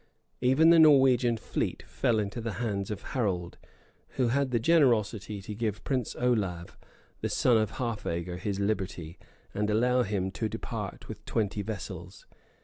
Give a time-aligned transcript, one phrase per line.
[0.39, 3.59] Even the Norwegian fleet fell into the hands of Harold,
[4.17, 6.73] who had the generosity to give prince Olave,
[7.19, 9.19] the son of Halfager, his liberty,
[9.53, 12.25] and allow him to depart with twenty vessels.